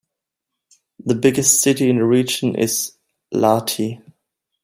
The 1.05 1.13
biggest 1.13 1.61
city 1.61 1.87
in 1.87 1.97
the 1.97 2.03
region 2.03 2.55
is 2.55 2.93
Lahti. 3.31 4.01